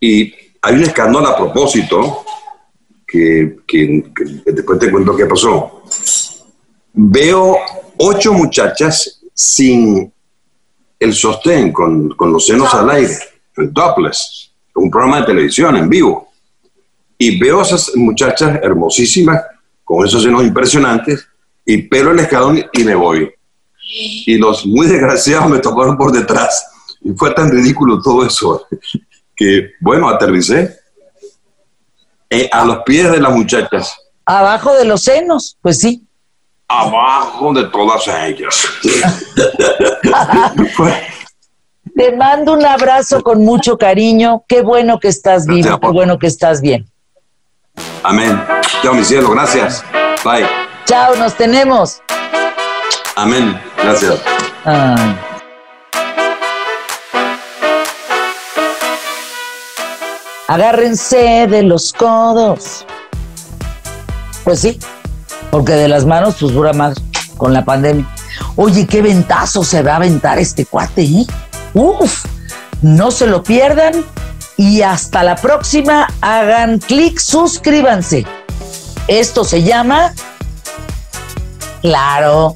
y 0.00 0.32
hay 0.62 0.74
un 0.74 0.82
escándalo 0.82 1.28
a 1.28 1.36
propósito 1.36 2.24
que- 3.06 3.58
que 3.66 4.04
después 4.46 4.78
te 4.78 4.90
cuento 4.90 5.16
qué 5.16 5.24
pasó. 5.26 5.82
Veo 6.92 7.56
ocho 7.98 8.32
muchachas 8.32 9.20
sin 9.32 10.12
el 10.98 11.14
sostén, 11.14 11.72
con, 11.72 12.10
con 12.10 12.32
los 12.32 12.44
senos 12.46 12.74
al 12.74 12.90
aire, 12.90 13.16
el 13.56 13.72
topless, 13.72 14.50
un 14.74 14.90
programa 14.90 15.20
de 15.20 15.26
televisión 15.26 15.76
en 15.76 15.88
vivo. 15.88 16.27
Y 17.18 17.38
veo 17.38 17.60
a 17.60 17.62
esas 17.62 17.94
muchachas 17.96 18.60
hermosísimas, 18.62 19.42
con 19.84 20.06
esos 20.06 20.22
senos 20.22 20.44
impresionantes, 20.44 21.26
y 21.64 21.82
pelo 21.82 22.12
el 22.12 22.20
escalón 22.20 22.64
y 22.72 22.84
me 22.84 22.94
voy. 22.94 23.30
Y 24.26 24.38
los 24.38 24.64
muy 24.64 24.86
desgraciados 24.86 25.50
me 25.50 25.58
tocaron 25.58 25.96
por 25.96 26.12
detrás. 26.12 26.66
Y 27.02 27.12
fue 27.12 27.34
tan 27.34 27.50
ridículo 27.50 28.00
todo 28.00 28.24
eso, 28.24 28.66
que 29.36 29.72
bueno, 29.80 30.08
aterricé 30.08 30.78
eh, 32.30 32.48
a 32.52 32.64
los 32.64 32.78
pies 32.84 33.10
de 33.10 33.20
las 33.20 33.32
muchachas, 33.32 33.96
Abajo 34.30 34.74
de 34.74 34.84
los 34.84 35.00
senos. 35.02 35.56
Pues 35.62 35.80
sí. 35.80 36.06
abajo 36.68 37.54
de 37.54 37.64
todas 37.64 38.06
ellas. 38.26 38.68
Te 41.96 42.14
mando 42.14 42.52
un 42.52 42.66
abrazo 42.66 43.22
con 43.22 43.42
mucho 43.42 43.78
cariño. 43.78 44.44
Qué 44.46 44.60
bueno 44.60 45.00
que 45.00 45.08
estás 45.08 45.46
vivo, 45.46 45.80
qué 45.80 45.88
bueno 45.88 46.18
que 46.18 46.26
estás 46.26 46.60
bien. 46.60 46.86
Amén. 48.08 48.42
Chao, 48.82 48.94
mi 48.94 49.04
cielo, 49.04 49.28
gracias. 49.32 49.84
Bye. 50.24 50.46
Chao, 50.86 51.14
nos 51.16 51.34
tenemos. 51.34 52.00
Amén. 53.16 53.60
Gracias. 53.76 54.14
Ah. 54.64 55.14
Agárrense 60.46 61.46
de 61.50 61.62
los 61.64 61.92
codos. 61.92 62.86
Pues 64.42 64.60
sí, 64.60 64.78
porque 65.50 65.72
de 65.72 65.88
las 65.88 66.06
manos, 66.06 66.36
pues 66.40 66.54
dura 66.54 66.72
más 66.72 66.94
con 67.36 67.52
la 67.52 67.62
pandemia. 67.62 68.08
Oye, 68.56 68.86
qué 68.86 69.02
ventazo 69.02 69.62
se 69.62 69.82
va 69.82 69.92
a 69.92 69.96
aventar 69.96 70.38
este 70.38 70.64
cuate, 70.64 71.02
¿eh? 71.02 71.26
Uf, 71.74 72.24
no 72.80 73.10
se 73.10 73.26
lo 73.26 73.42
pierdan 73.42 74.02
y 74.58 74.82
hasta 74.82 75.22
la 75.22 75.36
próxima. 75.36 76.12
Hagan 76.20 76.78
clic, 76.80 77.18
suscríbanse. 77.18 78.26
Esto 79.06 79.44
se 79.44 79.62
llama... 79.62 80.12
Claro. 81.80 82.54